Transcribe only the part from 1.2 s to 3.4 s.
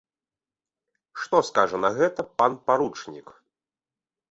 Што скажа на гэта пан паручнік?